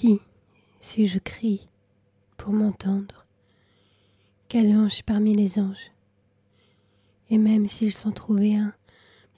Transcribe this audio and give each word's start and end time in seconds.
Qui, 0.00 0.20
si 0.78 1.08
je 1.08 1.18
crie, 1.18 1.66
pour 2.36 2.52
m'entendre, 2.52 3.26
quel 4.46 4.72
ange 4.76 5.02
parmi 5.02 5.34
les 5.34 5.58
anges? 5.58 5.90
Et 7.30 7.36
même 7.36 7.66
s'il 7.66 7.92
s'en 7.92 8.12
trouvait 8.12 8.54
un 8.54 8.72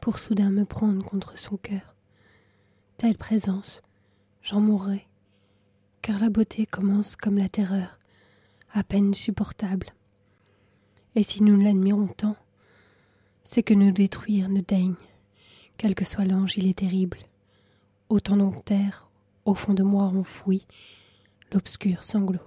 pour 0.02 0.18
soudain 0.18 0.50
me 0.50 0.66
prendre 0.66 1.02
contre 1.02 1.38
son 1.38 1.56
cœur, 1.56 1.96
telle 2.98 3.16
présence, 3.16 3.80
j'en 4.42 4.60
mourrais, 4.60 5.06
car 6.02 6.18
la 6.18 6.28
beauté 6.28 6.66
commence 6.66 7.16
comme 7.16 7.38
la 7.38 7.48
terreur, 7.48 7.98
à 8.74 8.84
peine 8.84 9.14
supportable. 9.14 9.86
Et 11.14 11.22
si 11.22 11.42
nous 11.42 11.58
l'admirons 11.58 12.08
tant, 12.08 12.36
c'est 13.44 13.62
que 13.62 13.72
nous 13.72 13.92
détruire 13.92 14.50
ne 14.50 14.60
daigne, 14.60 14.96
quel 15.78 15.94
que 15.94 16.04
soit 16.04 16.26
l'ange, 16.26 16.58
il 16.58 16.66
est 16.66 16.80
terrible. 16.80 17.16
Autant 18.10 18.36
donc 18.36 18.62
terre, 18.66 19.09
au 19.50 19.54
fond 19.54 19.74
de 19.74 19.82
moi 19.82 20.04
enfoui, 20.04 20.64
l'obscur 21.52 22.04
sanglot. 22.04 22.38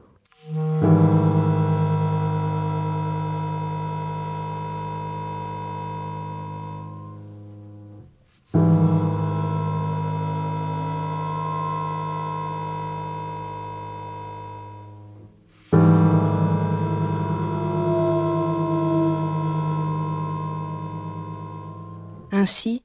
Ainsi, 22.31 22.83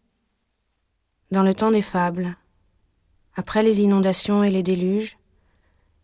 dans 1.31 1.43
le 1.43 1.55
temps 1.55 1.71
des 1.71 1.83
fables, 1.83 2.37
après 3.39 3.63
les 3.63 3.81
inondations 3.81 4.43
et 4.43 4.51
les 4.51 4.65
déluges, 4.65 5.17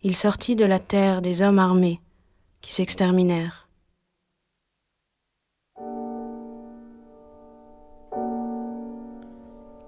il 0.04 0.14
sortit 0.14 0.54
de 0.54 0.64
la 0.64 0.78
terre 0.78 1.20
des 1.20 1.42
hommes 1.42 1.58
armés 1.58 2.00
qui 2.60 2.72
s'exterminèrent. 2.72 3.66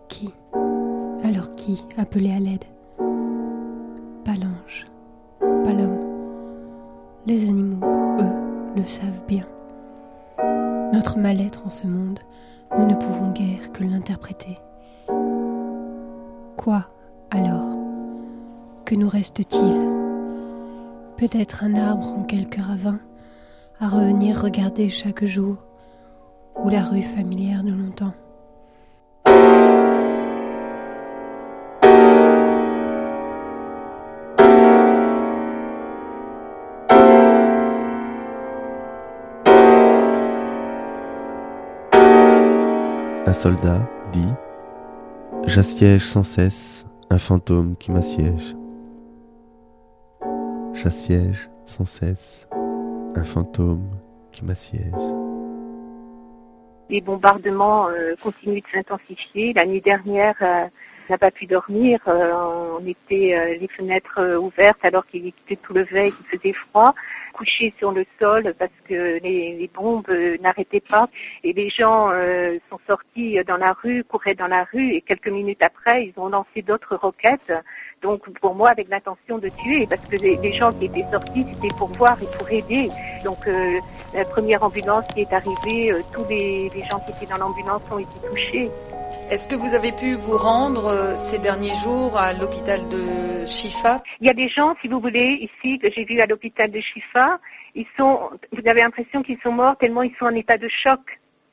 Qui? 0.09 0.35
Alors 1.23 1.55
qui 1.55 1.85
appelait 1.97 2.33
à 2.33 2.41
l'aide? 2.41 2.65
Pas 4.25 4.35
l'ange, 4.35 4.89
pas 5.39 5.73
l'homme. 5.73 6.01
Les 7.27 7.49
animaux, 7.49 7.87
eux, 8.19 8.75
le 8.75 8.83
savent 8.83 9.25
bien. 9.29 9.47
Notre 10.93 11.17
mal-être 11.19 11.65
en 11.65 11.71
ce 11.71 11.87
monde 11.87 12.19
nous 12.77 12.87
ne 12.87 12.97
pouvons 12.97 13.31
guère 13.31 13.71
que 13.73 13.85
l'interpréter. 13.85 14.59
Quoi? 16.57 16.89
Alors 17.31 17.77
Que 18.85 18.95
nous 18.95 19.09
reste-t-il? 19.09 19.75
Peut-être 21.17 21.65
un 21.65 21.75
arbre 21.75 22.13
en 22.19 22.25
quelque 22.25 22.61
ravin 22.61 23.01
à 23.81 23.89
revenir 23.89 24.41
regarder 24.41 24.89
chaque 24.89 25.25
jour, 25.25 25.57
ou 26.57 26.69
la 26.69 26.83
rue 26.83 27.03
familière 27.03 27.63
de 27.63 27.73
longtemps. 27.73 28.15
Un 43.27 43.33
soldat 43.33 43.81
dit 44.13 44.25
J'assiège 45.45 46.05
sans 46.05 46.23
cesse 46.23 46.86
un 47.11 47.19
fantôme 47.19 47.77
qui 47.77 47.93
m'assiège. 47.93 48.57
J'assiège 50.75 51.49
sans 51.65 51.85
cesse 51.85 52.49
un 53.15 53.25
fantôme 53.25 53.89
qui 54.33 54.45
m'assiège. 54.45 54.93
Les 56.91 57.01
bombardements 57.01 57.89
euh, 57.89 58.15
continuent 58.23 58.61
de 58.61 58.69
s'intensifier. 58.73 59.53
La 59.53 59.67
nuit 59.67 59.81
dernière, 59.81 60.37
euh, 60.43 60.67
n'a 61.11 61.19
pas 61.19 61.31
pu 61.31 61.47
dormir. 61.47 62.01
Euh, 62.09 62.33
on 62.81 62.87
était 62.87 63.59
les 63.61 63.69
fenêtres 63.69 64.37
ouvertes 64.37 64.85
alors 64.85 65.07
qu'il 65.07 65.27
était 65.27 65.57
tout 65.57 65.75
le 65.75 65.85
veille, 65.85 66.13
qu'il 66.13 66.39
faisait 66.39 66.53
froid 66.53 66.95
couchés 67.37 67.73
sur 67.79 67.93
le 67.93 68.05
sol 68.19 68.55
parce 68.59 68.73
que 68.89 69.21
les, 69.23 69.71
bombes 69.75 70.09
euh, 70.09 70.37
n'arrêtaient 70.41 70.81
pas 70.81 71.09
et 71.45 71.53
les 71.53 71.69
gens 71.69 72.11
euh, 72.11 72.59
sont 72.71 72.81
sortis 72.87 73.39
dans 73.47 73.59
la 73.59 73.73
rue, 73.73 74.05
couraient 74.05 74.35
dans 74.35 74.47
la 74.47 74.65
rue 74.65 74.95
et 74.95 75.01
quelques 75.03 75.29
minutes 75.29 75.63
après, 75.63 76.07
ils 76.07 76.15
ont 76.17 76.29
lancé 76.29 76.63
d'autres 76.63 76.97
roquettes. 76.97 77.53
Donc 78.03 78.29
pour 78.41 78.55
moi, 78.55 78.71
avec 78.71 78.89
l'intention 78.89 79.39
de 79.39 79.49
tuer, 79.49 79.87
parce 79.89 80.07
que 80.09 80.17
les, 80.17 80.53
gens 80.53 80.73
qui 80.73 80.87
étaient 80.87 81.07
sortis, 81.11 81.45
c'était 81.53 81.75
pour 81.77 81.89
voir 81.89 82.17
et 82.23 82.27
pour 82.39 82.51
aider. 82.51 82.89
Donc 83.25 83.47
euh, 83.47 83.79
la 84.15 84.25
première 84.25 84.63
ambulance 84.63 85.07
qui 85.15 85.23
est 85.23 85.33
arrivée, 85.33 85.93
tous 86.13 86.25
les 86.29 86.71
gens 86.91 87.01
qui 87.01 87.13
étaient 87.13 87.33
dans 87.33 87.39
l'ambulance 87.39 87.83
ont 87.91 87.99
été 87.99 88.29
touchés. 88.29 88.69
Est-ce 89.29 89.49
que 89.49 89.57
vous 89.57 89.75
avez 89.75 89.91
pu 89.91 90.15
vous 90.15 90.39
rendre 90.39 90.87
euh, 90.87 91.15
ces 91.17 91.41
derniers 91.41 91.75
jours 91.75 92.17
à 92.17 92.33
l'hôpital 92.33 92.89
de 92.89 93.45
Chifa? 93.45 94.01
Il 94.21 94.29
y 94.29 94.31
a 94.31 94.35
des 94.35 94.49
gens, 94.49 94.77
si 94.81 94.87
vous 94.87 95.01
voulez, 95.01 95.51
ici 95.51 95.81
que 95.81 95.91
j'ai 95.91 96.05
vu 96.05 96.21
à 96.21 96.27
l'hôpital 96.27 96.71
de 96.71 96.81
Chifa. 96.81 97.41
Ils 97.75 97.89
sont, 97.97 98.31
vous 98.53 98.69
avez 98.69 98.83
l'impression 98.83 99.23
qu'ils 99.25 99.41
sont 99.43 99.51
morts 99.51 99.77
tellement 99.79 100.03
ils 100.03 100.15
sont 100.17 100.27
en 100.27 100.35
état 100.35 100.59
de 100.59 100.69
choc. 100.69 101.01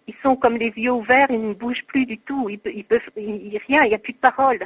Ils 0.07 0.13
sont 0.21 0.35
comme 0.35 0.57
les 0.57 0.71
yeux 0.75 0.91
ouverts, 0.91 1.25
ils 1.31 1.41
ne 1.41 1.55
bougent 1.55 1.85
plus 1.87 2.05
du 2.05 2.19
tout. 2.19 2.47
Ils, 2.47 2.59
ils 2.65 2.85
peuvent, 2.85 3.01
rien, 3.15 3.83
il 3.83 3.89
n'y 3.89 3.95
a 3.95 3.97
plus 3.97 4.13
de 4.13 4.19
parole. 4.19 4.59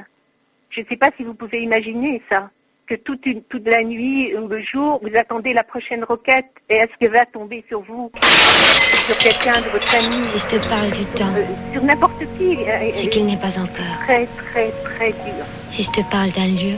Je 0.69 0.81
ne 0.81 0.85
sais 0.88 0.97
pas 0.97 1.12
si 1.16 1.23
vous 1.23 1.34
pouvez 1.34 1.62
imaginer 1.62 2.22
ça 2.29 2.50
que 2.88 2.96
toute, 2.96 3.28
toute 3.50 3.68
la 3.68 3.84
nuit 3.84 4.34
ou 4.36 4.48
le 4.48 4.62
jour, 4.62 5.00
vous 5.03 5.16
attendez 5.16 5.53
la 5.53 5.64
prochaine 5.64 6.03
roquette 6.03 6.50
et 6.70 6.75
est-ce 6.75 6.92
qu'elle 7.00 7.12
va 7.12 7.25
tomber 7.25 7.64
sur 7.68 7.81
vous, 7.81 8.12
sur 9.06 9.18
quelqu'un 9.18 9.59
de 9.62 9.70
votre 9.70 9.88
famille 9.88 10.24
Si 10.30 10.40
je 10.40 10.48
te 10.48 10.70
parle 10.70 10.92
du 10.92 11.06
temps, 11.08 11.34
euh, 11.36 11.74
sur 11.74 11.84
n'importe 11.84 12.20
qui. 12.38 12.58
Euh, 12.58 12.92
c'est 12.96 13.08
qu'il 13.08 13.26
n'est 13.26 13.38
pas 13.38 13.59
encore. 13.59 13.97
Très, 14.06 14.26
très, 14.26 14.72
très 14.86 15.12
dur. 15.12 15.46
Si 15.70 15.84
je 15.84 15.92
te 15.92 16.02
parle 16.09 16.31
d'un 16.31 16.47
lieu, 16.47 16.78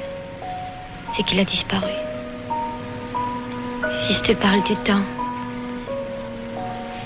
c'est 1.14 1.24
qu'il 1.24 1.40
a 1.40 1.44
disparu. 1.44 1.92
Si 4.08 4.14
je 4.14 4.24
te 4.24 4.31
parle 4.34 4.64
du 4.64 4.75
temps, 4.78 5.03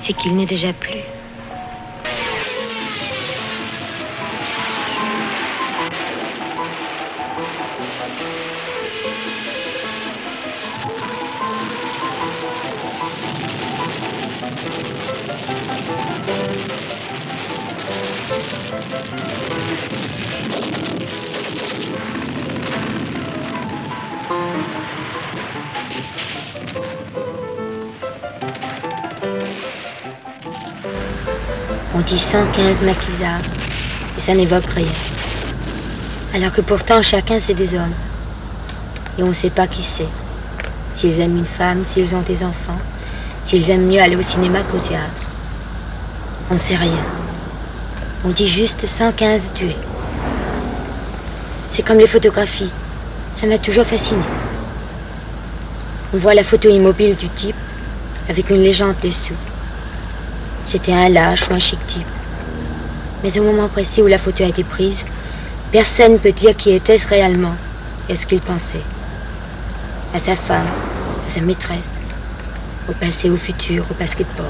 c'est 0.02 0.13
qu'il 0.13 0.36
n'est 0.36 0.46
déjà 0.46 0.72
plus. 0.72 1.02
On 31.96 32.02
dit 32.02 32.18
115 32.18 32.81
maquisards 32.81 33.42
et 34.18 34.20
ça 34.20 34.34
n'évoque 34.34 34.66
rien. 34.66 34.92
Alors 36.34 36.52
que 36.52 36.62
pourtant 36.62 37.04
chacun 37.04 37.38
c'est 37.40 37.54
des 37.54 37.76
hommes. 37.76 37.94
Et 39.20 39.24
on 39.24 39.28
ne 39.28 39.34
sait 39.34 39.52
pas 39.52 39.68
qui 39.68 39.84
c'est. 39.84 40.08
S'ils 40.96 41.20
aiment 41.20 41.38
une 41.38 41.46
femme, 41.46 41.86
s'ils 41.86 42.16
ont 42.16 42.22
des 42.22 42.44
enfants, 42.44 42.80
s'ils 43.44 43.70
aiment 43.70 43.86
mieux 43.86 44.02
aller 44.02 44.16
au 44.16 44.24
cinéma 44.24 44.64
qu'au 44.64 44.80
théâtre. 44.80 45.22
On 46.50 46.56
ne 46.56 46.59
sait 46.59 46.76
rien. 46.76 47.06
On 48.25 48.30
dit 48.30 48.48
juste 48.48 48.88
115 48.88 49.54
tués. 49.54 49.75
C'est 51.70 51.84
comme 51.84 52.00
les 52.00 52.08
photographies. 52.08 52.72
Ça 53.31 53.46
m'a 53.46 53.60
toujours 53.60 53.86
fasciné. 53.86 54.24
On 56.12 56.18
voit 56.18 56.34
la 56.34 56.44
photo 56.44 56.69
immobile 56.69 57.16
du 57.16 57.30
type 57.30 57.56
avec 58.30 58.50
une 58.50 58.63
légende 58.63 58.96
dessous. 59.01 59.36
C'était 60.65 60.94
un 60.94 61.10
lâche 61.10 61.50
ou 61.50 61.54
un 61.54 61.60
chic 61.60 61.86
type. 61.88 62.07
Mais 63.24 63.38
au 63.39 63.44
moment 63.44 63.69
précis 63.69 64.01
où 64.01 64.07
la 64.07 64.18
photo 64.18 64.44
a 64.44 64.48
été 64.48 64.63
prise, 64.63 65.06
personne 65.71 66.13
ne 66.13 66.18
peut 66.18 66.31
dire 66.31 66.56
qui 66.56 66.71
était-ce 66.71 67.07
réellement 67.07 67.56
et 68.10 68.15
ce 68.15 68.25
qu'il 68.25 68.42
pensait. 68.42 68.83
À 70.13 70.19
sa 70.19 70.36
femme, 70.36 70.68
à 71.25 71.30
sa 71.30 71.42
maîtresse, 71.42 71.98
au 72.89 72.94
passé, 72.94 73.30
au 73.30 73.38
futur, 73.38 73.86
au 73.89 73.94
basketball. 73.94 74.45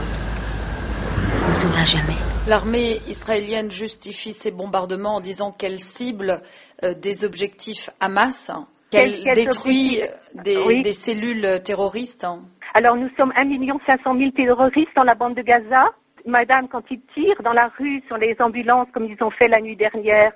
On 1.46 1.50
ne 1.50 1.54
saura 1.54 1.86
jamais. 1.86 2.18
L'armée 2.48 3.00
israélienne 3.08 3.72
justifie 3.72 4.34
ses 4.34 4.52
bombardements 4.52 5.16
en 5.16 5.22
disant 5.22 5.52
qu'elle 5.52 5.80
cible 5.80 6.42
euh, 6.84 6.94
des 6.94 7.24
objectifs 7.26 7.90
Hamas, 8.00 8.52
qu'elle 8.90 9.24
détruit 9.34 10.02
des, 10.44 10.82
des, 10.82 10.94
cellules 10.94 11.62
terroristes. 11.64 12.28
Alors 12.74 12.96
nous 12.96 13.10
sommes 13.18 13.32
1 13.36 13.46
500 13.86 14.18
000 14.18 14.32
terroristes 14.32 14.92
dans 14.96 15.04
la 15.04 15.16
bande 15.16 15.36
de 15.36 15.42
Gaza 15.42 15.86
madame, 16.26 16.68
quand 16.68 16.84
ils 16.90 17.02
tirent 17.14 17.42
dans 17.44 17.54
la 17.54 17.72
rue 17.78 18.02
sur 18.08 18.18
les 18.18 18.36
ambulances 18.40 18.88
comme 18.94 19.06
ils 19.06 19.22
ont 19.24 19.32
fait 19.32 19.48
la 19.48 19.62
nuit 19.62 19.76
dernière, 19.76 20.32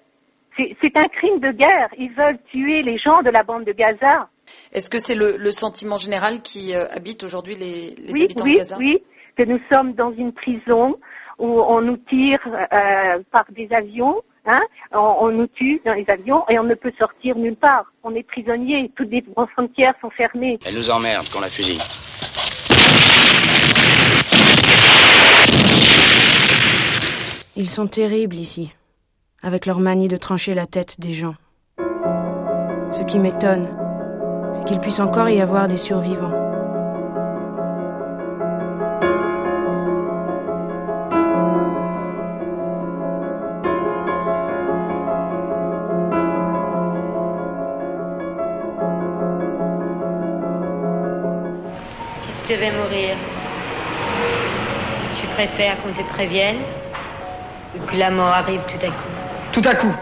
c'est 0.58 0.98
un 0.98 1.08
crime 1.08 1.40
de 1.40 1.52
guerre. 1.52 1.90
Ils 1.98 2.12
veulent 2.12 2.40
tuer 2.52 2.82
les 2.82 2.98
gens 2.98 3.22
de 3.22 3.30
la 3.30 3.44
bande 3.44 3.66
de 3.66 3.74
Gaza. 3.74 4.30
Est-ce 4.74 4.90
que 4.90 5.00
c'est 5.00 5.16
le, 5.16 5.52
sentiment 5.52 5.98
général 5.98 6.42
qui 6.42 6.74
euh, 6.74 6.88
habite 6.92 7.24
aujourd'hui 7.24 7.56
les, 7.56 7.96
oui, 8.12 8.24
habitants 8.24 8.46
de 8.46 8.50
Gaza? 8.56 8.78
Oui, 8.78 9.04
que 9.36 9.44
nous 9.44 9.60
sommes 9.70 9.94
dans 9.94 10.14
une 10.14 10.34
prison 10.34 10.98
où 11.38 11.62
on 11.62 11.82
nous 11.82 11.98
tire 11.98 12.40
euh, 12.48 13.20
par 13.32 13.46
des 13.52 13.68
avions, 13.72 14.22
hein, 14.46 14.62
on, 14.92 15.30
nous 15.30 15.48
tue 15.48 15.80
dans 15.86 15.94
les 15.94 16.06
avions 16.08 16.44
et 16.50 16.58
on 16.58 16.64
ne 16.64 16.74
peut 16.74 16.94
sortir 16.98 17.36
nulle 17.38 17.56
part. 17.56 17.92
On 18.04 18.16
est 18.16 18.24
prisonnier, 18.24 18.92
toutes 18.96 19.12
les 19.12 19.24
frontières 19.54 19.94
sont 20.02 20.10
fermées. 20.10 20.58
Elle 20.66 20.76
nous 20.76 20.90
emmerde 20.90 21.30
qu'on 21.30 21.42
la 21.42 21.50
fusille. 21.50 21.82
Ils 27.60 27.72
sont 27.72 27.88
terribles 27.88 28.36
ici, 28.36 28.72
avec 29.42 29.66
leur 29.66 29.80
manie 29.80 30.08
de 30.08 30.16
trancher 30.16 30.54
la 30.54 30.68
tête 30.68 31.00
des 31.00 31.12
gens. 31.12 31.34
Ce 32.92 33.02
qui 33.02 33.18
m'étonne, 33.18 33.68
c'est 34.54 34.64
qu'il 34.66 34.80
puisse 34.80 35.00
encore 35.00 35.28
y 35.28 35.42
avoir 35.42 35.68
des 35.68 35.78
survivants. 35.78 36.30
Si 52.22 52.44
tu 52.44 52.54
devais 52.54 52.72
mourir, 52.78 53.18
tu 55.20 55.26
préfères 55.30 55.82
qu'on 55.82 55.92
te 55.92 56.08
prévienne 56.14 56.58
que 57.88 57.96
la 57.96 58.10
mort 58.10 58.28
arrive 58.28 58.62
tout 58.68 58.86
à 58.86 58.90
coup 58.90 59.10
Tout 59.52 59.62
à 59.66 59.76
coup 59.76 59.94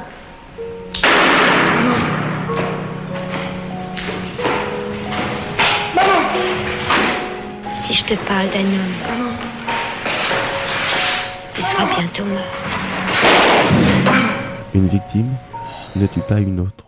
Si 7.84 7.94
je 7.94 8.04
te 8.04 8.16
parle 8.28 8.50
d'un 8.50 8.62
homme, 8.62 9.38
il 11.58 11.64
sera 11.64 11.86
bientôt 11.86 12.26
mort. 12.26 12.42
Une 14.74 14.88
victime 14.88 15.36
ne 15.96 16.08
tue 16.08 16.22
pas 16.22 16.40
une 16.40 16.60
autre? 16.60 16.86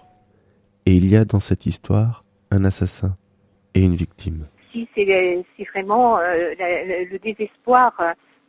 Et 0.86 0.96
il 0.96 1.08
y 1.08 1.16
a 1.16 1.24
dans 1.24 1.40
cette 1.40 1.66
histoire 1.66 2.22
un 2.50 2.66
assassin 2.66 3.16
et 3.76 3.82
une 3.82 3.96
victime. 3.96 4.48
Si 4.72 4.88
c'est 4.96 5.06
vraiment 5.74 6.18
euh, 6.18 6.54
le, 7.12 7.20
désespoir 7.20 7.94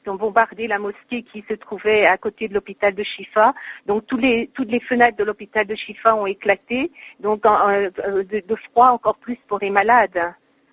euh, 0.08 0.12
ont 0.12 0.16
bombardé 0.16 0.66
la 0.66 0.78
mosquée 0.78 1.22
qui 1.22 1.44
se 1.49 1.55
trouvait 1.55 2.06
à 2.06 2.16
côté 2.16 2.49
de 2.49 2.55
l'hôpital 2.55 2.94
de 2.94 3.02
Chifa. 3.02 3.55
Donc 3.87 4.06
toutes 4.06 4.20
les 4.22 4.81
fenêtres 4.88 5.16
de 5.16 5.25
l'hôpital 5.25 5.66
de 5.66 5.75
Chifa 5.75 6.14
ont 6.14 6.26
éclaté. 6.26 6.90
Donc 7.20 7.44
euh, 7.46 7.90
de, 8.25 8.56
froid 8.70 8.88
encore 8.88 9.16
plus 9.16 9.38
pour 9.46 9.58
les 9.58 9.70
malades. 9.70 10.20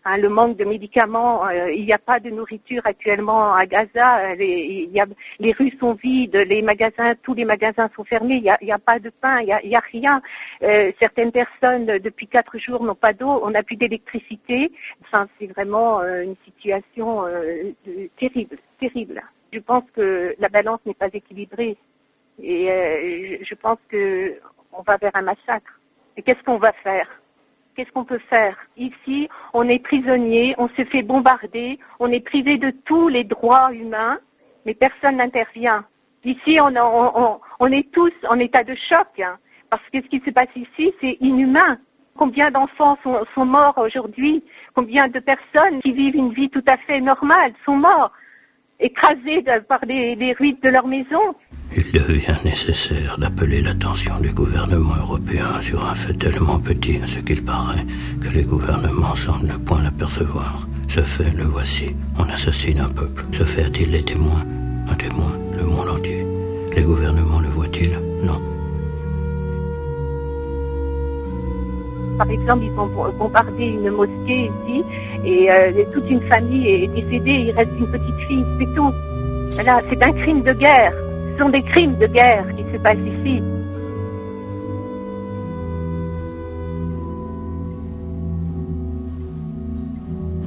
Le 0.08 0.30
manque 0.30 0.56
de 0.56 0.66
médicaments, 0.66 1.48
euh, 1.48 1.72
il 1.72 1.84
n'y 1.84 1.92
a 1.92 1.98
pas 1.98 2.20
de 2.20 2.30
nourriture 2.30 2.84
actuellement 2.86 3.54
à 3.56 3.66
Gaza, 3.66 4.06
a, 4.06 4.36
les 4.36 5.52
rues 5.58 5.76
sont 5.80 5.94
vides, 5.94 6.36
les 6.36 6.62
magasins, 6.62 7.16
tous 7.24 7.34
les 7.34 7.44
magasins 7.44 7.90
sont 7.96 8.04
fermés, 8.04 8.36
il 8.36 8.66
n'y 8.66 8.72
a, 8.72 8.78
pas 8.78 9.00
de 9.00 9.10
pain, 9.10 9.40
il 9.40 9.68
n'y 9.68 9.76
a, 9.76 9.84
rien. 9.92 10.22
Euh, 10.62 10.92
certaines 11.00 11.32
personnes, 11.32 11.88
depuis 11.88 12.28
quatre 12.28 12.60
jours, 12.60 12.84
n'ont 12.84 12.94
pas 12.94 13.14
d'eau, 13.14 13.42
on 13.44 13.50
n'a 13.50 13.64
plus 13.64 13.78
d'électricité. 13.78 14.72
Enfin, 15.02 15.28
c'est 15.40 15.48
vraiment 15.48 16.02
euh, 16.02 16.22
une 16.22 16.36
situation 16.46 17.24
terrible, 18.20 18.58
terrible. 18.80 19.24
Je 19.52 19.60
pense 19.60 19.86
que 19.96 20.36
la 20.38 20.50
balance 20.50 20.82
n'est 20.86 20.94
pas 20.94 21.10
équilibrée 21.12 21.78
et 22.42 23.40
je 23.44 23.56
pense 23.56 23.80
qu'on 23.90 24.84
va 24.84 24.98
vers 24.98 25.16
un 25.16 25.24
massacre. 25.24 25.80
Et 26.16 26.22
qu'est-ce 26.22 26.44
qu'on 26.44 26.58
va 26.60 26.74
faire? 26.74 27.08
Qu'est-ce 27.76 27.92
qu'on 27.92 28.06
peut 28.06 28.22
faire 28.30 28.56
Ici, 28.78 29.28
on 29.54 29.68
est 29.68 29.80
prisonnier, 29.80 30.56
on 30.58 30.70
se 30.70 30.86
fait 30.86 31.04
bombarder, 31.04 31.78
on 32.00 32.10
est 32.10 32.22
privé 32.22 32.58
de 32.58 32.72
tous 32.86 33.10
les 33.10 33.26
droits 33.26 33.74
humains, 33.74 34.18
mais 34.66 34.74
personne 34.74 35.18
n'intervient. 35.18 35.84
Ici, 36.24 36.58
on, 36.62 37.72
est 37.72 37.92
tous 37.92 38.14
en 38.30 38.40
état 38.40 38.64
de 38.64 38.76
choc, 38.90 39.20
hein, 39.20 39.38
parce 39.70 39.84
que 39.92 40.02
ce 40.02 40.08
qui 40.08 40.22
se 40.26 40.32
passe 40.32 40.56
ici, 40.56 40.94
c'est 41.02 41.18
inhumain. 41.20 41.78
Combien 42.18 42.50
d'enfants 42.50 42.98
sont 43.04 43.46
morts 43.46 43.78
aujourd'hui 43.78 44.42
Combien 44.74 45.10
de 45.10 45.20
personnes 45.20 45.82
qui 45.82 45.92
vivent 45.92 46.16
une 46.16 46.32
vie 46.32 46.50
tout 46.50 46.64
à 46.68 46.78
fait 46.78 47.02
normale 47.02 47.54
sont 47.66 47.76
morts 47.76 48.14
écrasés 48.80 49.44
par 49.68 49.86
les 49.86 50.34
ruines 50.40 50.60
de 50.64 50.70
leur 50.70 50.88
maison. 50.88 51.36
Il 51.78 51.92
devient 51.92 52.38
nécessaire 52.46 53.18
d'appeler 53.18 53.62
l'attention 53.62 54.14
du 54.22 54.32
gouvernement 54.32 54.96
européen 54.98 55.60
sur 55.60 55.86
un 55.86 55.94
fait 55.94 56.14
tellement 56.14 56.58
petit, 56.58 57.02
ce 57.06 57.20
qu'il 57.20 57.44
paraît, 57.44 57.86
que 58.22 58.30
les 58.30 58.44
gouvernements 58.44 59.16
semblent 59.16 59.48
ne 59.48 59.58
point 59.58 59.84
l'apercevoir. 59.84 60.68
Ce 60.88 61.02
fait, 61.02 61.36
le 61.36 61.44
voici. 61.44 61.94
On 62.18 62.24
assassine 62.24 62.80
un 62.80 62.88
peuple. 62.88 63.26
Ce 63.34 63.44
fait 63.44 63.66
a-t-il 63.66 63.92
les 63.92 64.04
témoins? 64.04 64.46
Un 64.90 64.96
témoin, 64.96 65.34
le 65.58 65.66
monde 65.66 65.90
entier. 65.90 66.26
Les 66.78 66.84
gouvernements 66.84 67.42
le 67.42 67.50
voient-ils? 67.50 68.00
Non. 68.24 68.40
Par 72.18 72.30
exemple, 72.30 72.64
ils 72.64 72.80
ont 72.80 73.12
bombardé 73.20 73.66
une 73.66 73.92
mosquée 73.92 74.50
ici 74.50 74.84
et 75.26 75.52
euh, 75.52 75.84
toute 75.94 76.10
une 76.10 76.22
famille 76.22 76.70
est 76.70 76.88
décédée, 76.88 77.48
il 77.48 77.52
reste 77.52 77.72
une 77.78 77.88
petite 77.88 78.20
fille, 78.30 78.46
c'est 78.58 78.74
tout. 78.74 78.94
Voilà, 79.56 79.82
c'est 79.90 80.02
un 80.02 80.14
crime 80.14 80.42
de 80.42 80.54
guerre. 80.54 80.94
Ce 81.36 81.44
sont 81.44 81.50
des 81.50 81.64
crimes 81.64 81.98
de 81.98 82.08
guerre 82.08 82.46
qui 82.56 82.64
se 82.72 82.78
passent 82.78 82.98
ici. 82.98 83.42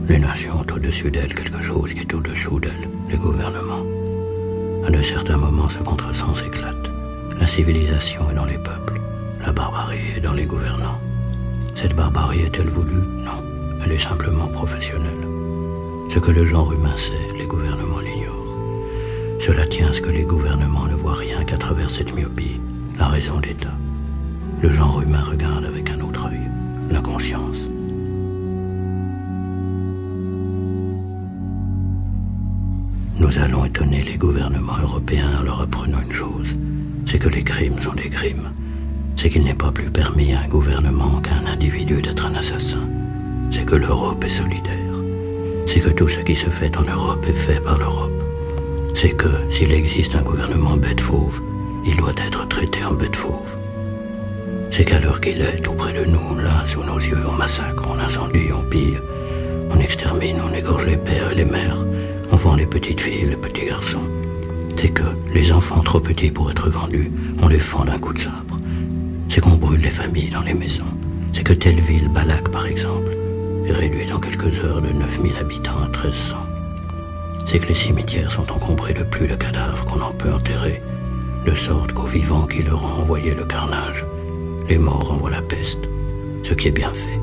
Les 0.08 0.18
nations 0.18 0.54
ont 0.54 0.74
au-dessus 0.74 1.10
d'elles 1.10 1.34
quelque 1.34 1.60
chose 1.60 1.92
qui 1.92 2.00
est 2.00 2.14
au-dessous 2.14 2.58
d'elles, 2.58 2.88
les 3.10 3.18
gouvernements. 3.18 3.84
À 4.86 4.90
de 4.90 5.02
certains 5.02 5.36
moments, 5.36 5.68
ce 5.68 5.82
contresens 5.82 6.42
éclate. 6.46 6.90
La 7.38 7.46
civilisation 7.46 8.22
est 8.30 8.34
dans 8.34 8.46
les 8.46 8.56
peuples, 8.56 8.98
la 9.44 9.52
barbarie 9.52 10.16
est 10.16 10.20
dans 10.20 10.32
les 10.32 10.46
gouvernants. 10.46 10.98
Cette 11.74 11.94
barbarie 11.94 12.40
est-elle 12.40 12.68
voulue? 12.68 13.06
Non, 13.18 13.44
elle 13.84 13.92
est 13.92 13.98
simplement 13.98 14.48
professionnelle. 14.48 15.28
Ce 16.08 16.18
que 16.18 16.30
le 16.30 16.46
genre 16.46 16.72
humain 16.72 16.96
sait, 16.96 17.36
les 17.36 17.46
gouvernements. 17.46 17.87
Cela 19.48 19.66
tient 19.66 19.88
à 19.88 19.94
ce 19.94 20.02
que 20.02 20.10
les 20.10 20.24
gouvernements 20.24 20.84
ne 20.84 20.94
voient 20.94 21.14
rien 21.14 21.42
qu'à 21.42 21.56
travers 21.56 21.90
cette 21.90 22.14
myopie, 22.14 22.60
la 22.98 23.06
raison 23.06 23.40
d'État. 23.40 23.72
Le 24.60 24.68
genre 24.68 25.00
humain 25.00 25.22
regarde 25.22 25.64
avec 25.64 25.88
un 25.88 25.98
autre 26.00 26.26
œil, 26.26 26.42
la 26.90 27.00
conscience. 27.00 27.56
Nous 33.18 33.38
allons 33.38 33.64
étonner 33.64 34.02
les 34.02 34.18
gouvernements 34.18 34.80
européens 34.82 35.38
en 35.40 35.42
leur 35.44 35.62
apprenant 35.62 36.02
une 36.02 36.12
chose, 36.12 36.54
c'est 37.06 37.18
que 37.18 37.30
les 37.30 37.42
crimes 37.42 37.80
sont 37.80 37.94
des 37.94 38.10
crimes 38.10 38.50
c'est 39.16 39.30
qu'il 39.30 39.44
n'est 39.44 39.54
pas 39.54 39.72
plus 39.72 39.90
permis 39.90 40.34
à 40.34 40.42
un 40.42 40.48
gouvernement 40.48 41.20
qu'à 41.22 41.34
un 41.36 41.46
individu 41.46 42.02
d'être 42.02 42.26
un 42.26 42.34
assassin. 42.36 42.86
C'est 43.50 43.64
que 43.64 43.74
l'Europe 43.74 44.22
est 44.22 44.28
solidaire. 44.28 44.94
C'est 45.66 45.80
que 45.80 45.90
tout 45.90 46.06
ce 46.06 46.20
qui 46.20 46.36
se 46.36 46.50
fait 46.50 46.76
en 46.76 46.82
Europe 46.82 47.26
est 47.28 47.32
fait 47.32 47.60
par 47.60 47.78
l'Europe. 47.78 48.17
C'est 49.00 49.16
que 49.16 49.28
s'il 49.48 49.72
existe 49.72 50.16
un 50.16 50.22
gouvernement 50.22 50.76
bête 50.76 51.00
fauve, 51.00 51.40
il 51.86 51.96
doit 51.96 52.14
être 52.16 52.48
traité 52.48 52.84
en 52.84 52.94
bête 52.94 53.14
fauve. 53.14 53.56
C'est 54.72 54.84
qu'à 54.84 54.98
l'heure 54.98 55.20
qu'il 55.20 55.40
est, 55.40 55.62
tout 55.62 55.72
près 55.72 55.92
de 55.92 56.04
nous, 56.04 56.36
là, 56.36 56.64
sous 56.66 56.82
nos 56.82 56.98
yeux, 56.98 57.24
on 57.24 57.32
massacre, 57.32 57.86
on 57.88 57.98
incendie, 57.98 58.52
on 58.52 58.68
pille, 58.68 58.98
on 59.70 59.78
extermine, 59.78 60.38
on 60.44 60.52
égorge 60.52 60.84
les 60.86 60.96
pères 60.96 61.30
et 61.30 61.36
les 61.36 61.44
mères, 61.44 61.84
on 62.32 62.36
vend 62.36 62.56
les 62.56 62.66
petites 62.66 63.00
filles, 63.00 63.28
les 63.30 63.36
petits 63.36 63.66
garçons. 63.66 64.08
C'est 64.74 64.90
que 64.90 65.04
les 65.32 65.52
enfants 65.52 65.82
trop 65.82 66.00
petits 66.00 66.32
pour 66.32 66.50
être 66.50 66.68
vendus, 66.68 67.12
on 67.40 67.46
les 67.46 67.60
fend 67.60 67.84
d'un 67.84 67.98
coup 67.98 68.12
de 68.12 68.18
sabre 68.18 68.48
c'est 69.28 69.40
qu'on 69.40 69.56
brûle 69.56 69.80
les 69.80 69.90
familles 69.90 70.30
dans 70.30 70.42
les 70.42 70.54
maisons. 70.54 70.84
C'est 71.32 71.44
que 71.44 71.52
telle 71.52 71.80
ville, 71.80 72.08
Balak 72.08 72.48
par 72.48 72.66
exemple, 72.66 73.12
est 73.66 73.72
réduite 73.72 74.12
en 74.12 74.18
quelques 74.18 74.64
heures 74.64 74.80
de 74.80 74.88
9000 74.88 75.36
habitants 75.36 75.82
à 75.82 75.86
1300. 75.86 76.36
C'est 77.48 77.60
que 77.60 77.68
les 77.68 77.74
cimetières 77.74 78.30
sont 78.30 78.52
encombrés 78.52 78.92
de 78.92 79.04
plus 79.04 79.26
de 79.26 79.34
cadavres 79.34 79.82
qu'on 79.86 80.02
en 80.02 80.12
peut 80.12 80.30
enterrer, 80.30 80.82
de 81.46 81.54
sorte 81.54 81.94
qu'aux 81.94 82.04
vivants 82.04 82.46
qui 82.46 82.62
leur 82.62 82.84
ont 82.84 83.00
envoyé 83.00 83.34
le 83.34 83.46
carnage, 83.46 84.04
les 84.68 84.76
morts 84.76 85.10
envoient 85.10 85.30
la 85.30 85.40
peste. 85.40 85.88
Ce 86.42 86.52
qui 86.52 86.68
est 86.68 86.72
bien 86.72 86.92
fait. 86.92 87.18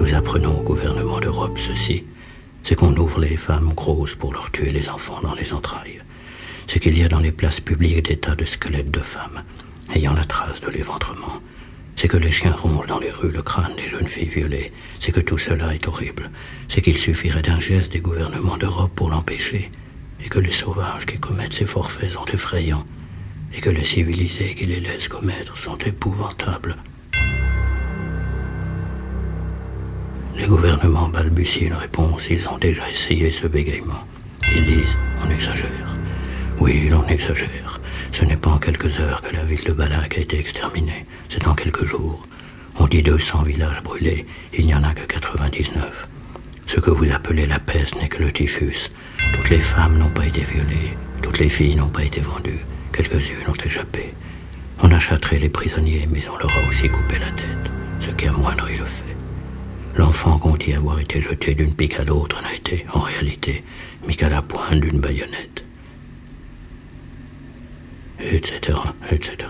Nous 0.00 0.14
apprenons 0.14 0.58
au 0.58 0.62
gouvernement 0.62 1.20
d'Europe 1.20 1.58
ceci, 1.58 2.04
c'est 2.62 2.76
qu'on 2.76 2.96
ouvre 2.96 3.20
les 3.20 3.36
femmes 3.36 3.74
grosses 3.74 4.14
pour 4.14 4.32
leur 4.32 4.50
tuer 4.50 4.70
les 4.70 4.88
enfants 4.88 5.20
dans 5.22 5.34
les 5.34 5.52
entrailles. 5.52 6.00
C'est 6.66 6.80
qu'il 6.80 6.96
y 6.98 7.04
a 7.04 7.08
dans 7.08 7.20
les 7.20 7.32
places 7.32 7.60
publiques 7.60 8.08
des 8.08 8.16
tas 8.16 8.36
de 8.36 8.46
squelettes 8.46 8.90
de 8.90 9.00
femmes, 9.00 9.42
ayant 9.94 10.14
la 10.14 10.24
trace 10.24 10.62
de 10.62 10.70
l'éventrement. 10.70 11.42
C'est 11.98 12.06
que 12.06 12.16
les 12.16 12.30
chiens 12.30 12.52
rongent 12.52 12.86
dans 12.86 13.00
les 13.00 13.10
rues 13.10 13.32
le 13.32 13.42
crâne 13.42 13.74
des 13.76 13.88
jeunes 13.88 14.06
filles 14.06 14.28
violées. 14.28 14.70
C'est 15.00 15.10
que 15.10 15.18
tout 15.18 15.36
cela 15.36 15.74
est 15.74 15.88
horrible. 15.88 16.30
C'est 16.68 16.80
qu'il 16.80 16.96
suffirait 16.96 17.42
d'un 17.42 17.58
geste 17.58 17.90
des 17.90 17.98
gouvernements 17.98 18.56
d'Europe 18.56 18.92
pour 18.94 19.10
l'empêcher. 19.10 19.72
Et 20.24 20.28
que 20.28 20.38
les 20.38 20.52
sauvages 20.52 21.06
qui 21.06 21.18
commettent 21.18 21.54
ces 21.54 21.66
forfaits 21.66 22.10
sont 22.10 22.24
effrayants. 22.26 22.84
Et 23.52 23.60
que 23.60 23.70
les 23.70 23.82
civilisés 23.82 24.54
qui 24.54 24.66
les 24.66 24.78
laissent 24.78 25.08
commettre 25.08 25.56
sont 25.56 25.76
épouvantables. 25.78 26.76
Les 30.36 30.46
gouvernements 30.46 31.08
balbutient 31.08 31.66
une 31.66 31.74
réponse, 31.74 32.28
ils 32.30 32.48
ont 32.48 32.58
déjà 32.58 32.88
essayé 32.88 33.32
ce 33.32 33.48
bégaiement. 33.48 34.06
Ils 34.54 34.64
disent, 34.64 34.96
on 35.26 35.30
exagère. 35.30 35.97
Oui, 36.60 36.88
l'on 36.88 37.06
exagère. 37.06 37.80
Ce 38.12 38.24
n'est 38.24 38.36
pas 38.36 38.50
en 38.50 38.58
quelques 38.58 38.98
heures 38.98 39.22
que 39.22 39.34
la 39.34 39.44
ville 39.44 39.64
de 39.64 39.72
Balak 39.72 40.18
a 40.18 40.20
été 40.20 40.38
exterminée, 40.38 41.06
c'est 41.28 41.46
en 41.46 41.54
quelques 41.54 41.84
jours. 41.84 42.26
On 42.80 42.86
dit 42.86 43.02
200 43.02 43.42
villages 43.42 43.82
brûlés, 43.82 44.26
il 44.56 44.66
n'y 44.66 44.74
en 44.74 44.82
a 44.82 44.92
que 44.92 45.04
99. 45.06 46.08
Ce 46.66 46.80
que 46.80 46.90
vous 46.90 47.10
appelez 47.12 47.46
la 47.46 47.58
peste 47.58 47.96
n'est 47.96 48.08
que 48.08 48.22
le 48.22 48.32
typhus. 48.32 48.90
Toutes 49.34 49.50
les 49.50 49.60
femmes 49.60 49.98
n'ont 49.98 50.10
pas 50.10 50.26
été 50.26 50.42
violées, 50.42 50.94
toutes 51.22 51.38
les 51.38 51.48
filles 51.48 51.76
n'ont 51.76 51.88
pas 51.88 52.04
été 52.04 52.20
vendues, 52.20 52.64
quelques-unes 52.92 53.48
ont 53.48 53.64
échappé. 53.64 54.12
On 54.82 54.90
a 54.90 54.98
châtré 54.98 55.38
les 55.38 55.48
prisonniers, 55.48 56.08
mais 56.10 56.22
on 56.28 56.38
leur 56.38 56.50
a 56.56 56.68
aussi 56.68 56.88
coupé 56.88 57.18
la 57.18 57.30
tête, 57.30 57.70
ce 58.00 58.10
qui 58.10 58.26
amoindrit 58.26 58.76
le 58.76 58.84
fait. 58.84 59.16
L'enfant 59.96 60.38
qu'on 60.38 60.56
dit 60.56 60.74
avoir 60.74 60.98
été 61.00 61.20
jeté 61.20 61.54
d'une 61.54 61.74
pique 61.74 61.98
à 61.98 62.04
l'autre 62.04 62.40
n'a 62.42 62.54
été, 62.54 62.84
en 62.92 63.00
réalité, 63.00 63.64
mis 64.06 64.16
qu'à 64.16 64.28
la 64.28 64.42
pointe 64.42 64.80
d'une 64.80 65.00
baïonnette. 65.00 65.67
Etc., 68.20 68.76
etc. 69.10 69.48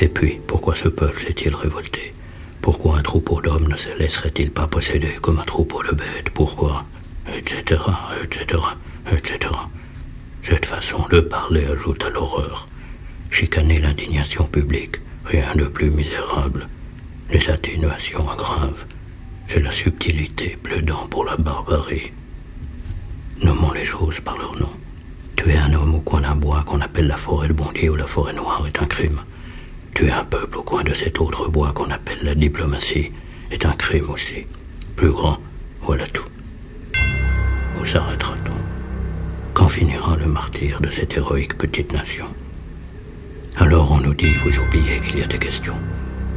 Et 0.00 0.08
puis, 0.08 0.40
pourquoi 0.46 0.74
ce 0.74 0.88
peuple 0.88 1.20
s'est-il 1.20 1.54
révolté? 1.54 2.12
Pourquoi 2.60 2.98
un 2.98 3.02
troupeau 3.02 3.40
d'hommes 3.40 3.68
ne 3.68 3.76
se 3.76 3.96
laisserait-il 3.98 4.50
pas 4.50 4.66
posséder 4.66 5.14
comme 5.22 5.38
un 5.38 5.44
troupeau 5.44 5.82
de 5.82 5.92
bêtes? 5.92 6.30
Pourquoi? 6.34 6.84
Etc., 7.34 7.80
etc., 8.22 8.62
etc. 9.10 9.52
Cette 10.42 10.66
façon 10.66 11.06
de 11.10 11.20
parler 11.20 11.64
ajoute 11.66 12.04
à 12.04 12.10
l'horreur. 12.10 12.68
Chicaner 13.30 13.80
l'indignation 13.80 14.44
publique, 14.44 14.96
rien 15.24 15.54
de 15.54 15.64
plus 15.64 15.90
misérable. 15.90 16.68
Les 17.30 17.48
atténuations 17.50 18.28
aggravent. 18.30 18.86
C'est 19.48 19.60
la 19.60 19.72
subtilité 19.72 20.56
plaidant 20.62 21.06
pour 21.08 21.24
la 21.24 21.36
barbarie. 21.36 22.12
Nommons 23.42 23.72
les 23.72 23.84
choses 23.84 24.20
par 24.20 24.38
leur 24.38 24.58
nom. 24.58 24.70
Tuer 25.36 25.56
un 25.58 25.74
homme 25.74 25.96
au 25.96 26.00
coin 26.00 26.20
d'un 26.22 26.34
bois 26.36 26.62
qu'on 26.66 26.80
appelle 26.80 27.08
la 27.08 27.16
forêt 27.16 27.48
de 27.48 27.52
Bondier 27.52 27.90
ou 27.90 27.96
la 27.96 28.06
forêt 28.06 28.32
noire 28.32 28.64
est 28.66 28.80
un 28.80 28.86
crime. 28.86 29.20
Tuer 29.94 30.10
un 30.10 30.24
peuple 30.24 30.58
au 30.58 30.62
coin 30.62 30.82
de 30.82 30.94
cet 30.94 31.20
autre 31.20 31.48
bois 31.48 31.72
qu'on 31.72 31.90
appelle 31.90 32.20
la 32.22 32.34
diplomatie 32.34 33.12
est 33.50 33.66
un 33.66 33.72
crime 33.72 34.10
aussi. 34.10 34.46
Plus 34.96 35.10
grand, 35.10 35.38
voilà 35.82 36.06
tout. 36.06 36.24
Où 37.80 37.84
s'arrêtera-t-on? 37.84 38.52
Quand 39.52 39.68
finira 39.68 40.16
le 40.16 40.26
martyr 40.26 40.80
de 40.80 40.90
cette 40.90 41.16
héroïque 41.16 41.58
petite 41.58 41.92
nation? 41.92 42.26
Alors 43.56 43.92
on 43.92 44.00
nous 44.00 44.14
dit, 44.14 44.34
vous 44.34 44.58
oubliez 44.58 45.00
qu'il 45.00 45.18
y 45.20 45.22
a 45.22 45.26
des 45.26 45.38
questions. 45.38 45.76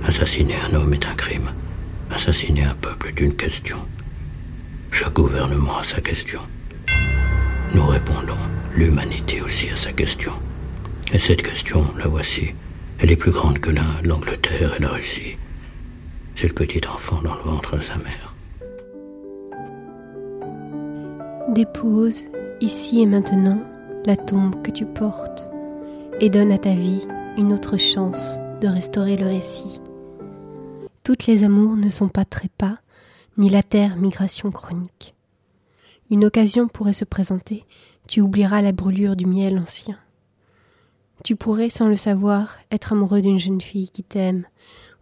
Assassiner 0.06 0.56
un 0.70 0.76
homme 0.76 0.94
est 0.94 1.08
un 1.08 1.16
crime. 1.16 1.50
Assassiner 2.12 2.64
un 2.64 2.76
peuple 2.76 3.08
est 3.10 3.20
une 3.20 3.36
question. 3.36 3.78
Chaque 4.92 5.14
gouvernement 5.14 5.80
a 5.80 5.84
sa 5.84 6.00
question. 6.00 6.42
Nous 7.74 7.86
répondons, 7.86 8.38
l'humanité 8.76 9.42
aussi 9.42 9.70
a 9.70 9.76
sa 9.76 9.92
question. 9.94 10.32
Et 11.12 11.20
cette 11.20 11.42
question, 11.42 11.86
la 11.98 12.08
voici. 12.08 12.54
Elle 13.00 13.12
est 13.12 13.16
plus 13.16 13.32
grande 13.32 13.60
que 13.60 13.72
l'Inde, 13.72 14.06
l'Angleterre 14.06 14.76
et 14.78 14.82
la 14.82 14.90
Russie. 14.90 15.38
C'est 16.36 16.48
le 16.48 16.54
petit 16.54 16.82
enfant 16.88 17.22
dans 17.24 17.36
le 17.36 17.42
ventre 17.42 17.78
de 17.78 17.82
sa 17.82 17.96
mère. 17.98 18.36
Dépose, 21.50 22.26
ici 22.62 23.02
et 23.02 23.08
maintenant, 23.08 23.62
la 24.06 24.16
tombe 24.16 24.62
que 24.62 24.70
tu 24.72 24.86
portes 24.86 25.47
et 26.20 26.30
donne 26.30 26.52
à 26.52 26.58
ta 26.58 26.74
vie 26.74 27.02
une 27.38 27.54
autre 27.54 27.78
chance 27.78 28.38
de 28.62 28.68
restaurer 28.68 29.18
le 29.18 29.28
récit. 29.28 29.82
Toutes 31.04 31.28
les 31.28 31.44
amours 31.44 31.76
ne 31.76 31.90
sont 31.90 32.10
pas 32.10 32.26
trépas, 32.26 32.78
ni 33.38 33.50
la 33.50 33.62
terre 33.62 33.98
migration 33.98 34.52
chronique. 34.52 35.16
Une 36.10 36.26
occasion 36.26 36.68
pourrait 36.68 36.94
se 36.94 37.06
présenter, 37.06 37.66
tu 38.08 38.22
oublieras 38.22 38.62
la 38.62 38.72
brûlure 38.72 39.16
du 39.16 39.26
miel 39.26 39.60
ancien. 39.60 39.98
Tu 41.24 41.36
pourrais, 41.36 41.70
sans 41.70 41.88
le 41.88 41.96
savoir, 41.96 42.58
être 42.72 42.94
amoureux 42.94 43.22
d'une 43.22 43.40
jeune 43.40 43.62
fille 43.62 43.90
qui 43.90 44.04
t'aime 44.04 44.46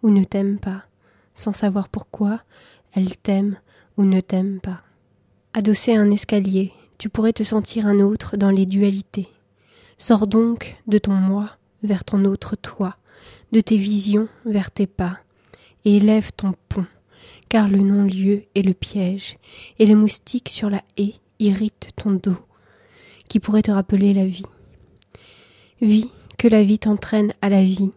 ou 0.04 0.10
ne 0.10 0.24
t'aime 0.24 0.60
pas, 0.60 0.84
sans 1.34 1.54
savoir 1.54 1.90
pourquoi 1.90 2.42
elle 2.94 3.16
t'aime 3.18 3.58
ou 3.98 4.04
ne 4.04 4.20
t'aime 4.20 4.60
pas. 4.60 4.82
Adossé 5.54 5.96
à 5.96 6.02
un 6.02 6.12
escalier, 6.12 6.74
tu 6.98 7.10
pourrais 7.10 7.34
te 7.34 7.44
sentir 7.44 7.86
un 7.86 8.00
autre 8.00 8.38
dans 8.38 8.52
les 8.52 8.66
dualités. 8.66 9.30
Sors 9.98 10.28
donc 10.28 10.76
de 10.88 10.98
ton 10.98 11.14
moi 11.14 11.52
vers 11.84 12.04
ton 12.04 12.26
autre 12.26 12.56
toi, 12.56 12.98
de 13.52 13.62
tes 13.62 13.78
visions 13.78 14.28
vers 14.46 14.72
tes 14.72 14.88
pas, 14.88 15.20
et 15.86 15.98
élève 15.98 16.32
ton 16.36 16.54
pont, 16.68 16.86
car 17.48 17.70
le 17.70 17.80
non-lieu 17.80 18.44
est 18.56 18.62
le 18.62 18.74
piège, 18.74 19.38
et 19.80 19.86
les 19.86 19.96
moustiques 19.96 20.50
sur 20.50 20.70
la 20.70 20.82
haie 20.98 21.14
irritent 21.40 21.90
ton 21.96 22.12
dos, 22.12 22.38
qui 23.30 23.40
pourrait 23.40 23.62
te 23.62 23.72
rappeler 23.72 24.14
la 24.14 24.26
vie. 24.26 24.46
Vie, 25.82 26.12
que 26.38 26.48
la 26.48 26.64
vie 26.64 26.80
t'entraîne 26.80 27.34
à 27.42 27.50
la 27.50 27.64
vie. 27.64 27.92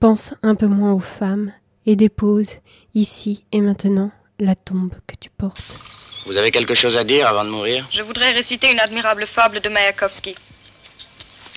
Pense 0.00 0.34
un 0.42 0.54
peu 0.54 0.66
moins 0.66 0.92
aux 0.92 0.98
femmes 0.98 1.52
et 1.86 1.94
dépose, 1.94 2.56
ici 2.94 3.44
et 3.52 3.60
maintenant, 3.60 4.10
la 4.38 4.54
tombe 4.54 4.94
que 5.06 5.14
tu 5.20 5.30
portes. 5.30 5.78
Vous 6.26 6.36
avez 6.36 6.50
quelque 6.50 6.74
chose 6.74 6.96
à 6.96 7.04
dire 7.04 7.26
avant 7.26 7.44
de 7.44 7.50
mourir? 7.50 7.86
Je 7.90 8.02
voudrais 8.02 8.32
réciter 8.32 8.72
une 8.72 8.80
admirable 8.80 9.26
fable 9.26 9.60
de 9.60 9.68
Mayakovsky. 9.68 10.34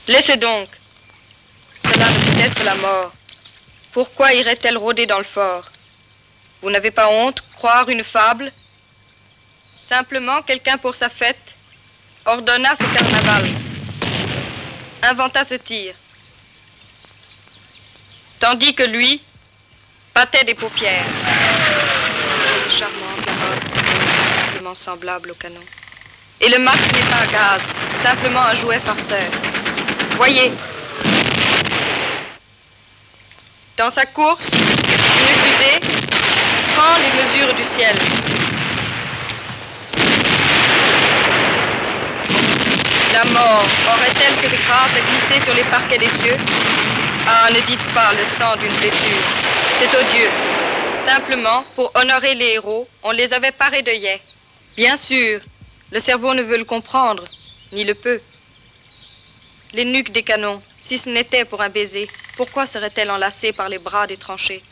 Laissez 0.08 0.36
donc. 0.38 0.68
Cela 1.78 2.06
peut 2.06 2.40
être 2.42 2.64
la 2.64 2.76
mort. 2.76 3.12
Pourquoi 3.92 4.34
irait-elle 4.34 4.78
rôder 4.78 5.06
dans 5.06 5.20
le 5.20 5.24
fort? 5.24 5.72
Vous 6.62 6.70
n'avez 6.70 6.92
pas 6.92 7.10
honte 7.10 7.42
croire 7.56 7.88
une 7.90 8.04
fable? 8.04 8.52
Simplement, 9.80 10.42
quelqu'un 10.42 10.78
pour 10.78 10.96
sa 10.96 11.10
fête 11.10 11.38
ordonna 12.26 12.74
ce 12.76 12.84
carnaval 12.84 13.50
inventa 15.04 15.44
ce 15.44 15.56
tir. 15.56 15.94
Tandis 18.40 18.74
que 18.74 18.84
lui 18.84 19.22
battait 20.16 20.44
des 20.44 20.56
paupières. 20.56 21.06
Charmant, 22.70 23.16
simplement 24.46 24.74
semblable 24.74 25.32
au 25.32 25.36
canon. 25.36 25.62
Et 26.42 26.50
le 26.50 26.60
masque 26.60 26.92
n'est 26.94 27.10
pas 27.10 27.22
un 27.22 27.32
gaz, 27.32 27.62
simplement 28.02 28.42
un 28.42 28.56
jouet 28.56 28.80
farceur. 28.80 29.30
Voyez. 30.18 30.52
Dans 33.78 33.90
sa 33.90 34.06
course, 34.06 34.46
une 34.46 35.36
fusée 35.44 35.80
prend 36.76 36.96
les 36.98 37.12
mesures 37.22 37.54
du 37.56 37.64
ciel. 37.64 37.96
La 43.14 43.26
mort 43.26 43.66
aurait-elle 43.88 44.34
cette 44.42 44.60
grâce 44.66 44.92
à 44.96 45.02
glisser 45.02 45.44
sur 45.44 45.54
les 45.56 45.64
parquets 45.64 45.98
des 45.98 46.10
cieux? 46.10 46.38
Ah, 47.28 47.50
ne 47.52 47.60
dites 47.62 47.94
pas 47.94 48.14
le 48.14 48.26
sang 48.38 48.56
d'une 48.60 48.74
blessure. 48.80 49.24
C'est 49.80 49.90
odieux. 49.98 50.30
Simplement, 51.06 51.66
pour 51.76 51.92
honorer 51.96 52.36
les 52.36 52.54
héros, 52.54 52.88
on 53.02 53.12
les 53.12 53.34
avait 53.34 53.52
parés 53.52 53.82
d'œillets. 53.82 54.22
Bien 54.78 54.96
sûr, 54.98 55.42
le 55.92 56.00
cerveau 56.00 56.34
ne 56.34 56.44
veut 56.44 56.58
le 56.58 56.66
comprendre, 56.66 57.24
ni 57.72 57.84
le 57.84 57.94
peut. 57.94 58.22
Les 59.74 59.86
nuques 59.86 60.12
des 60.12 60.24
canons, 60.24 60.62
si 60.80 60.98
ce 60.98 61.10
n'était 61.10 61.46
pour 61.46 61.62
un 61.62 61.70
baiser, 61.70 62.08
pourquoi 62.38 62.66
seraient-elles 62.66 63.12
enlacées 63.12 63.54
par 63.54 63.70
les 63.70 63.80
bras 63.80 64.08
des 64.08 64.18
tranchées? 64.18 64.64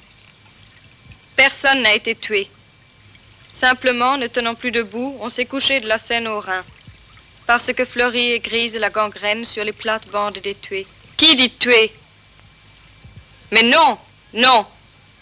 Personne 1.35 1.81
n'a 1.81 1.93
été 1.93 2.15
tué. 2.15 2.47
Simplement, 3.51 4.17
ne 4.17 4.27
tenant 4.27 4.55
plus 4.55 4.71
debout, 4.71 5.17
on 5.19 5.29
s'est 5.29 5.45
couché 5.45 5.79
de 5.79 5.87
la 5.87 5.97
scène 5.97 6.27
au 6.27 6.39
rein 6.39 6.63
parce 7.51 7.73
que 7.73 7.83
fleurit 7.83 8.31
et 8.31 8.39
grise 8.39 8.75
la 8.75 8.89
gangrène 8.89 9.43
sur 9.43 9.65
les 9.65 9.73
plates 9.73 10.07
bandes 10.07 10.37
des 10.37 10.55
tués. 10.55 10.87
Qui 11.17 11.35
dit 11.35 11.49
tuer? 11.49 11.91
Mais 13.51 13.63
non, 13.63 13.97
non. 14.33 14.65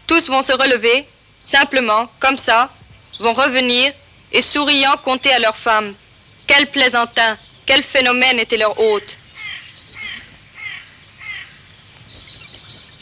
Tous 0.06 0.28
vont 0.28 0.44
se 0.44 0.52
relever, 0.52 1.06
simplement, 1.42 2.08
comme 2.20 2.38
ça, 2.38 2.70
vont 3.20 3.34
revenir 3.34 3.92
et 4.32 4.44
souriant 4.44 4.96
compter 4.98 5.32
à 5.34 5.40
leurs 5.40 5.58
femmes. 5.58 5.96
Quel 6.46 6.68
plaisantin, 6.68 7.36
quel 7.66 7.82
phénomène 7.82 8.38
était 8.38 8.58
leur 8.58 8.80
hôte. 8.80 9.18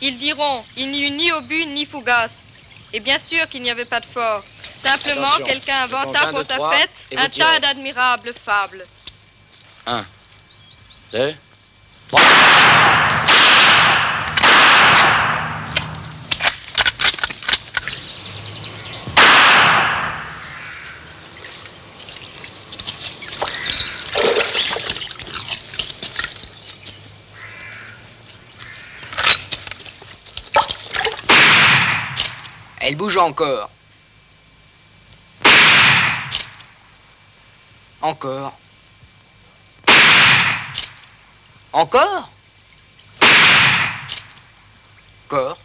Ils 0.02 0.18
diront, 0.18 0.64
il 0.76 0.92
n'y 0.92 1.04
eut 1.04 1.12
ni 1.12 1.32
obus 1.32 1.66
ni 1.66 1.86
fougasse. 1.86 2.38
Et 2.94 3.00
bien 3.00 3.18
sûr 3.18 3.48
qu'il 3.50 3.62
n'y 3.62 3.70
avait 3.70 3.86
pas 3.86 4.00
de 4.00 4.06
fort. 4.06 4.44
Simplement, 4.82 5.38
quelqu'un 5.46 5.84
inventa 5.84 6.28
pour 6.28 6.44
sa 6.44 6.58
fête 6.70 6.90
un 7.18 7.30
tas 7.30 7.60
d'admirables 7.60 8.34
fables. 8.46 8.86
Un, 9.86 10.06
deux, 11.12 11.36
trois. 12.08 12.22
Elle 32.88 32.96
bouge 32.96 33.18
encore. 33.18 33.70
Encore. 38.02 38.58
Encore? 41.74 42.30
Encore. 45.26 45.58